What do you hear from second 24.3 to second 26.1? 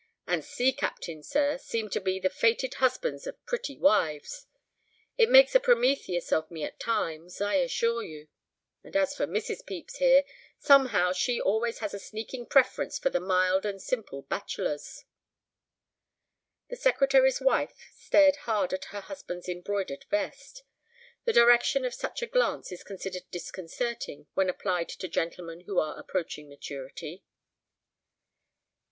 when applied to gentlemen who are